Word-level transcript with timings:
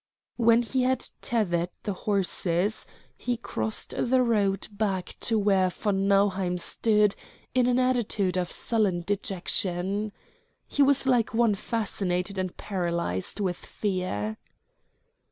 When 0.37 0.63
he 0.63 0.81
had 0.81 1.07
tethered 1.21 1.69
the 1.83 1.93
horses, 1.93 2.87
he 3.15 3.37
crossed 3.37 3.91
the 3.95 4.23
road 4.23 4.67
back 4.71 5.15
to 5.19 5.37
where 5.37 5.69
von 5.69 6.07
Nauheim 6.07 6.57
stood 6.57 7.15
in 7.53 7.67
an 7.67 7.77
attitude 7.77 8.35
of 8.35 8.51
sullen 8.51 9.03
dejection. 9.05 10.11
He 10.67 10.81
was 10.81 11.05
like 11.05 11.35
one 11.35 11.53
fascinated 11.53 12.39
and 12.39 12.57
paralyzed 12.57 13.39
with 13.39 13.57
fear. 13.57 14.37